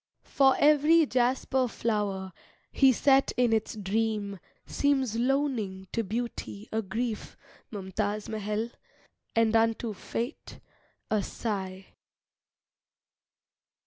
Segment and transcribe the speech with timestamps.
[0.25, 2.33] For every jasper flower
[2.71, 7.37] He set in its dream seems loaning To Beauty a grief,
[7.71, 8.71] Mumtaz Mahal,
[9.35, 10.59] And unto Fate
[11.11, 11.93] a sigh.